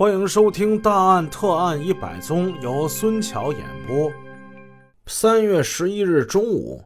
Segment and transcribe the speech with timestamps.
[0.00, 4.10] 欢迎收听《大案特案一百宗》，由孙桥演播。
[5.06, 6.82] 三月十一日中午，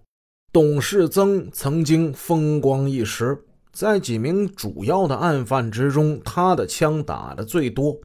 [0.52, 3.38] 董世增曾经风光一时，
[3.72, 7.96] 在几名主要的案犯之中，他的枪打的最多。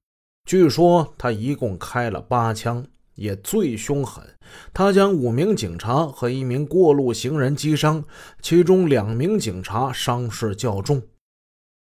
[0.46, 2.86] 据说他一共开了八枪，
[3.16, 4.24] 也最凶狠。
[4.72, 8.04] 他将五名警察和一名过路行人击伤，
[8.44, 11.02] 其中两名警察伤势较重。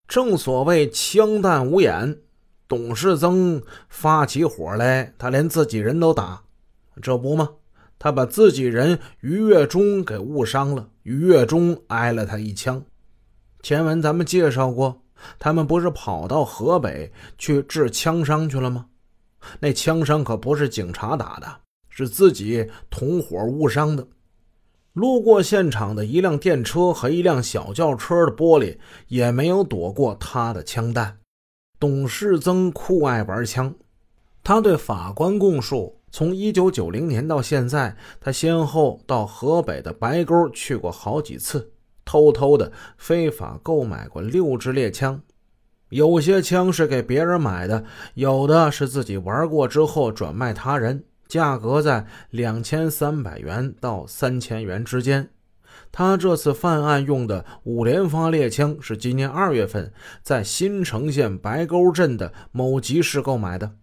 [0.07, 2.19] 正所谓枪弹无眼。
[2.67, 6.43] 董世增发起火来，他连自己人都打，
[7.01, 7.49] 这不吗？
[7.97, 12.83] 他把自己人于月忠给误伤了，于月忠挨了他一枪。
[13.61, 15.01] 前文咱们介绍过，
[15.39, 18.87] 他们不是跑到河北去治枪伤去了吗？
[19.59, 21.47] 那枪伤可不是警察打的，
[21.89, 24.07] 是自己同伙误伤的。
[24.93, 31.17] 路过现场的一辆电车和一辆小轿车的玻璃也没有躲过他的枪弹。
[31.85, 33.71] 董世增酷爱玩枪，
[34.43, 45.21] 他对法官供述：从1990年到现在，他先后到河北的白沟去过好几次，偷偷的非法购买过六支猎枪。
[45.89, 55.29] 有些枪是给别人买的，有的是自己玩过之后转卖他人，价格在两千三百元到三千元之间。
[55.91, 63.75] 他这次犯案用的五连发猎枪是今年二月份在新城县白沟镇的某集市购买的，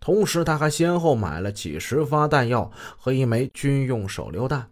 [0.00, 4.68] 同时他还先后买了几十发弹药和一枚军用手榴弹。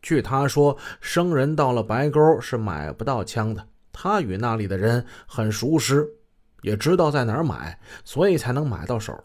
[0.00, 6.08] 据他说，生人到了白沟是买不到枪的，他与那里的人很熟识，
[6.62, 9.20] 也知道在哪儿买，所以才能买到手。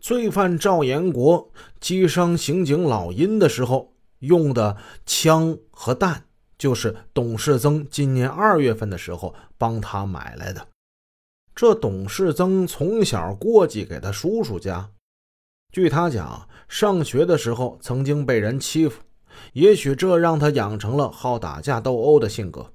[0.00, 3.94] 罪犯赵延国击伤刑警老殷的时候。
[4.22, 6.24] 用的枪和弹
[6.56, 10.66] 就是董世增今年二月份的时候帮他买来的。
[11.54, 14.90] 这董世增从小过继给他叔叔家，
[15.70, 19.02] 据他讲，上学的时候曾经被人欺负，
[19.52, 22.72] 也许这让他养成了好打架斗殴的性格。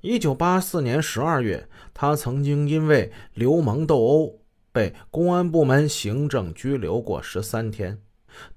[0.00, 4.40] 一九八四年十二月，他曾经因为流氓斗殴
[4.72, 8.00] 被公安部门行政拘留过十三天。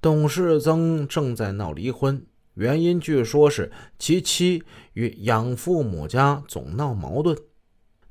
[0.01, 4.63] 董世增正在闹离婚，原因据说是其妻
[4.93, 7.37] 与养父母家总闹矛盾。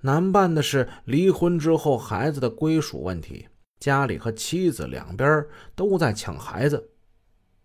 [0.00, 3.46] 难办的是离婚之后孩子的归属问题，
[3.78, 5.46] 家里和妻子两边
[5.76, 6.90] 都在抢孩子，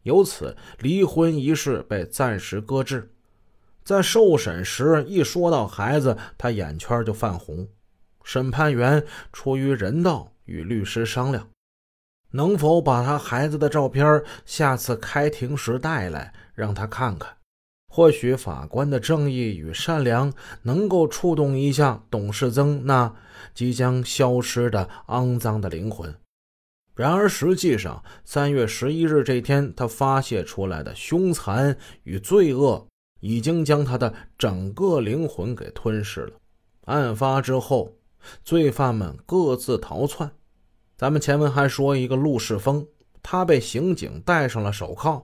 [0.03, 3.11] 由此离婚一事被暂时搁置。
[3.83, 7.67] 在受审时，一说到孩子，他眼圈就泛红。
[8.23, 11.49] 审判员出于人道，与律师商量。
[12.31, 17.37] 能否把他孩子的照片下次开庭时带来，让他看看？
[17.89, 20.31] 或许法官的正义与善良
[20.63, 23.15] 能够触动一下董世增那
[23.55, 26.13] 即将消失的肮脏的灵魂。
[26.93, 32.87] 然而，实际上，三月十一日这天，他发泄出来的凶残与罪恶，
[33.19, 36.33] 已经将他的整个灵魂给吞噬了。
[36.85, 37.93] 案发之后，
[38.43, 40.31] 罪犯们各自逃窜。
[40.97, 42.87] 咱们前文还说一个陆世峰，
[43.21, 45.21] 他被刑警戴上了手铐，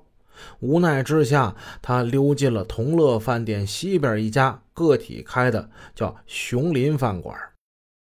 [0.59, 7.35] 无奈之下，他溜进了同乐饭店西边一家个体开的叫熊林饭馆，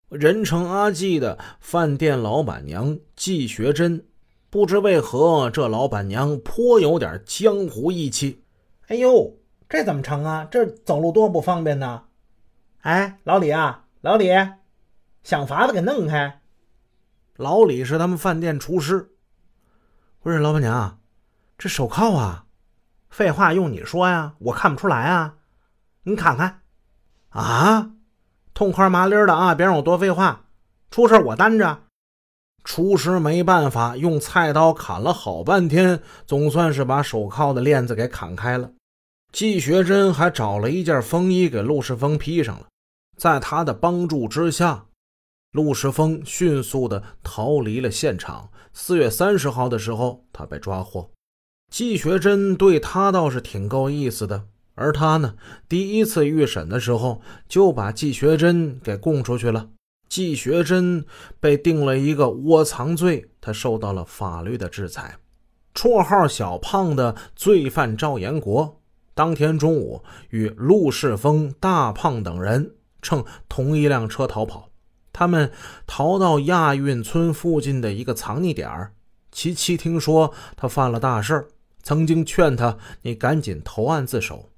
[0.09, 4.07] 人称阿季的饭店老板娘季学珍，
[4.49, 8.45] 不知为何这老板娘颇有点江湖义气。
[8.87, 9.37] 哎呦，
[9.69, 10.47] 这怎么成啊？
[10.49, 12.05] 这走路多不方便呢！
[12.83, 14.31] 哎，老李啊，老李，
[15.25, 16.41] 想法子给弄开。
[17.37, 19.11] 老李是他们饭店厨师。
[20.21, 20.99] 不是老板娘，
[21.57, 22.47] 这手铐啊？
[23.11, 25.37] 废话用你说呀，我看不出来啊。
[26.03, 26.63] 你看看，
[27.31, 27.91] 啊，
[28.55, 29.55] 痛快麻利的啊！
[29.55, 30.47] 别让我多废话，
[30.91, 31.83] 出事我担着。
[32.65, 38.73] 厨师没办法，用菜刀砍了好半天，总算是把手铐的链子给砍开了。
[39.33, 42.67] 季学珍还找了一件风衣给陆世峰披上了，
[43.17, 44.87] 在他的帮助之下。
[45.57, 48.51] 陆世峰迅速地逃离了现场。
[48.75, 51.11] 四月三十号的时候，他被抓获。
[51.73, 54.45] 季学珍对他倒是挺够意思的，
[54.75, 55.35] 而他呢，
[55.67, 59.71] 第一次预审的时候就把季学珍给供出去了。
[60.11, 61.07] 季学珍
[61.41, 65.17] 被定了一个窝藏罪，他受到了法律的制裁。
[65.75, 68.79] 绰号小胖的罪犯赵延国，
[69.15, 74.69] 当天中午与陆世峰、大胖等人乘同一辆车逃跑。
[75.19, 75.51] 他们
[75.87, 78.93] 逃到亚运村附近的一个藏匿点儿。
[79.33, 81.49] 其妻听说他犯了大事
[81.83, 84.51] 曾经劝他：“你赶紧投案自首。”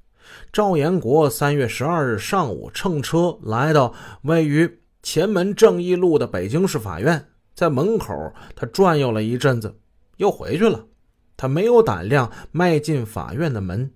[0.53, 9.77] 赵延国三月十二日上午乘车来到位于前门正义路的北京市法院，在门口他转悠了一阵子，
[10.17, 10.87] 又回去了。
[11.37, 13.93] 他没有胆量迈进法院的门。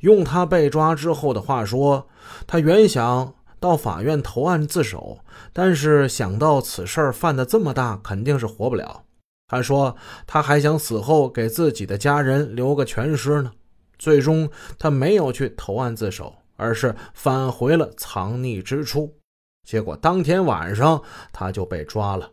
[0.00, 2.08] 用他被抓之后的话说，
[2.48, 5.20] 他原想到法院投案自首，
[5.52, 9.04] 但是想到此事犯的这么大，肯定是活不了。
[9.46, 9.94] 他说
[10.26, 13.52] 他还想死后给自己的家人留个全尸呢。
[13.98, 14.48] 最终，
[14.78, 19.14] 他没有去投案自首，而是返回了藏匿之处。
[19.68, 21.02] 结果当天晚上
[21.32, 22.30] 他就被抓了。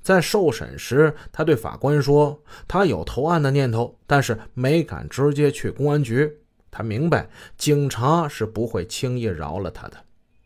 [0.00, 6.38] 在受审时，他对法官说：“他有投案的念头，但是没敢直接去公安局。
[6.70, 7.28] 他明白
[7.58, 9.98] 警察是不会轻易饶了他的。”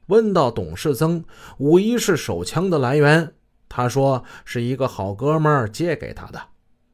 [0.06, 1.25] 问到董世增
[1.59, 3.33] 五一式手枪的来源，
[3.69, 6.41] 他说是一个好哥们借给他的。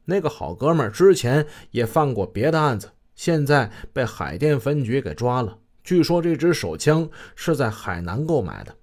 [0.05, 2.91] 那个好哥们之前也犯过别的案子。
[3.15, 5.59] 现在被海淀分局给抓了。
[5.85, 8.75] 据说这支手枪是在海南购买的。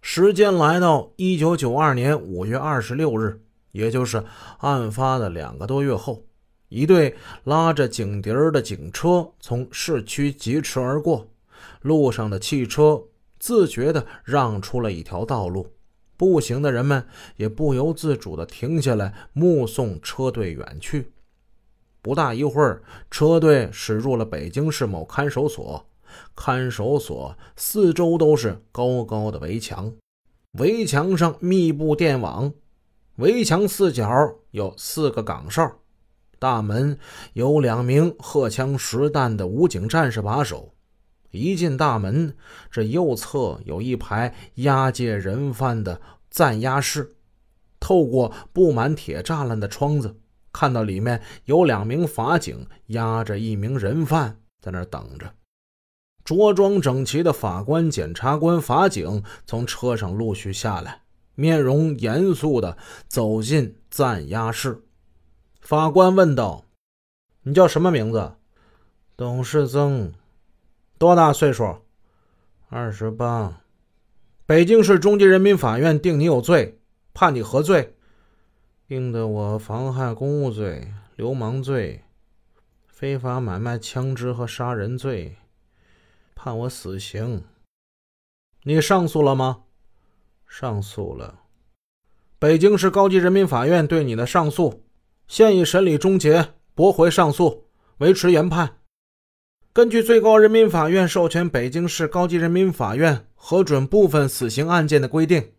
[0.00, 3.40] 时间来到一九九二年五月二十六日，
[3.70, 4.24] 也就是
[4.58, 6.24] 案发的两个多月后，
[6.68, 7.14] 一队
[7.44, 11.28] 拉着警笛的警车从市区疾驰而过，
[11.82, 13.00] 路上的汽车
[13.38, 15.74] 自觉地让出了一条道路，
[16.16, 17.06] 步行的人们
[17.36, 21.12] 也不由自主地停下来目送车队远去。
[22.00, 25.84] 不大一会儿，车队驶入了北京市某看守所。
[26.34, 29.92] 看守所四周都是高高的围墙，
[30.58, 32.50] 围墙上密布电网，
[33.16, 34.08] 围墙四角
[34.52, 35.70] 有四个岗哨，
[36.38, 36.98] 大门
[37.34, 40.72] 有两名荷枪实弹的武警战士把守。
[41.30, 42.36] 一进大门，
[42.70, 47.16] 这右侧有一排押解人犯的暂押室，
[47.78, 50.18] 透过布满铁栅栏的窗子。
[50.50, 55.34] 看到里面有两名法警押着一名人犯在那等着，
[56.24, 61.02] 着装整齐的法官、检察官、法警从车上陆续下来，
[61.34, 62.76] 面容严肃地
[63.06, 64.82] 走进暂押室。
[65.60, 66.64] 法官问道
[67.44, 68.32] ：“你叫什么名字
[69.16, 70.12] ？”“董世增。
[70.98, 71.78] ”“多大岁数
[72.68, 73.62] ？”“二十八。
[74.44, 76.80] ”“北京市中级人民法院定你有罪，
[77.14, 77.94] 判你何罪？”
[78.88, 82.04] 定的我妨害公务罪、流氓罪、
[82.86, 85.36] 非法买卖枪支和杀人罪，
[86.34, 87.44] 判我死刑。
[88.62, 89.64] 你上诉了吗？
[90.46, 91.40] 上诉了。
[92.38, 94.84] 北京市高级人民法院对你的上诉
[95.26, 97.66] 现已审理终结，驳回上诉，
[97.98, 98.78] 维持原判。
[99.78, 105.52] 根据最高人民法院授权北京市高级人民法院核准部分死刑案件的规定，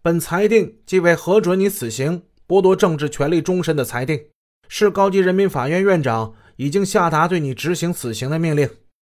[0.00, 2.22] 本裁定即为核准你死刑。
[2.48, 4.18] 剥夺政治权利终身的裁定，
[4.66, 8.66] 市高级人民法院院长已经下达对你执行死刑的命令。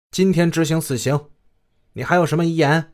[0.10, 1.28] 今天执行死刑，
[1.94, 2.94] 你还有什么遗言？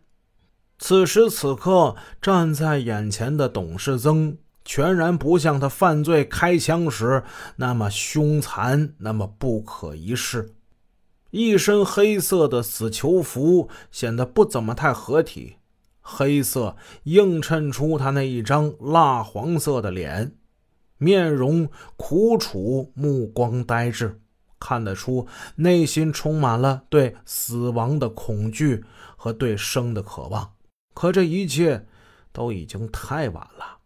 [0.77, 7.23] 此时此刻，站在眼前的董世增，全然不像他犯罪开枪时
[7.55, 10.55] 那么凶残，那么不可一世。
[11.31, 15.57] 一身黑色的死囚服显得不怎么太合体。
[16.01, 20.35] 黑色映衬出他那一张蜡黄色的脸，
[20.97, 24.19] 面容苦楚，目光呆滞，
[24.59, 25.27] 看得出
[25.57, 28.83] 内心充满了对死亡的恐惧
[29.15, 30.53] 和对生的渴望。
[30.95, 31.85] 可这一切
[32.31, 33.77] 都已经太晚了。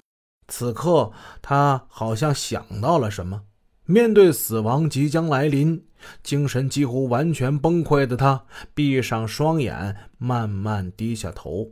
[0.47, 1.11] 此刻，
[1.41, 3.43] 他好像想到了什么，
[3.85, 5.85] 面对死亡即将来临，
[6.23, 11.71] 精神几乎完全崩溃的他，闭上双眼，慢慢低下头。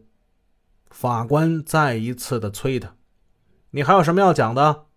[0.90, 2.96] 法官再一次的催他
[3.72, 4.88] ：“你还有什么要讲的？”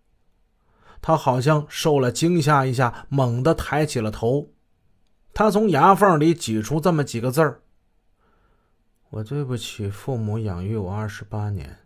[1.01, 4.51] 他好像受了惊吓一下，猛地抬起了头。
[5.33, 7.61] 他从牙缝里挤出这么几个字儿
[9.11, 11.79] ：“我对不起父母养育我二十八年，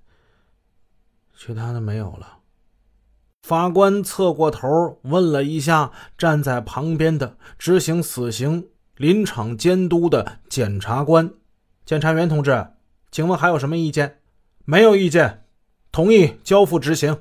[1.37, 2.37] 其他的没有了。”
[3.41, 11.31] 法官侧过头问了一下站在旁边的执行死刑临场监督的检察官
[11.85, 12.67] ：“检察员同志。”
[13.11, 14.19] 请问还有什么意见？
[14.65, 15.45] 没有意见，
[15.91, 17.17] 同意交付执行。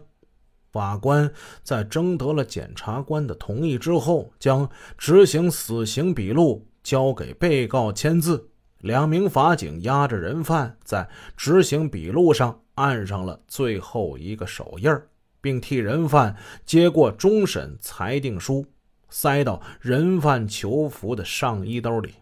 [0.71, 1.33] 法官
[1.63, 8.51] 在征得了检察官的同意之后，将执行死刑笔录交给被告签字。
[8.81, 11.09] 两名法警押着人犯，在
[11.39, 15.09] 执行笔录上按上了最后一个手印儿
[15.41, 18.67] 并替人犯接过终审裁定书，
[19.09, 22.15] 塞到人犯囚服的上衣兜里。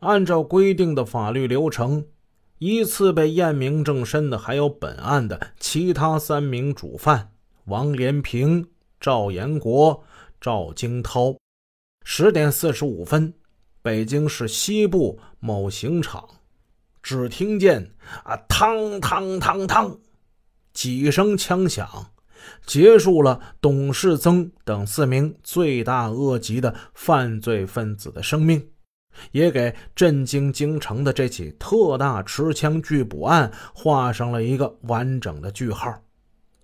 [0.00, 2.06] 按照规定的法律流程。
[2.58, 7.32] 依次被验明正身的还有本案的其他三名主犯
[7.64, 8.68] 王连平、
[9.00, 10.04] 赵延国、
[10.38, 11.36] 赵京涛。
[12.04, 13.32] 十点四十五分，
[13.80, 16.28] 北京市西部某刑场，
[17.02, 19.98] 只听见啊，嘡嘡嘡嘡
[20.74, 22.12] 几声枪响，
[22.64, 28.68] 结束了董世增等四名罪大恶极的犯罪分子的生命，
[29.32, 36.02] 也给震惊京城的这起特大持枪拒捕案画上了一个完整的句号。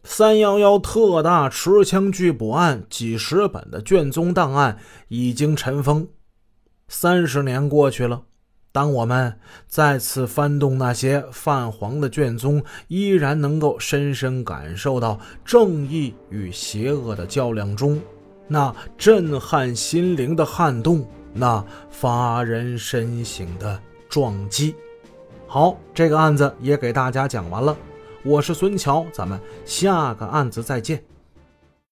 [0.05, 4.79] 三幺幺特大持枪拒捕案几十本的卷宗档案
[5.09, 6.09] 已经尘封，
[6.87, 8.23] 三十年过去了。
[8.77, 9.35] 当我们
[9.67, 17.99] 再次翻动那些泛黄的卷宗，依然能够深深感受到正义与邪恶的较量中
[18.47, 23.81] 那震撼心灵的撼动，那发人深省的
[24.11, 24.75] 撞击。
[25.47, 27.75] 好，这个案子也给大家讲完了。
[28.23, 31.03] 我是孙桥，咱们下个案子再见。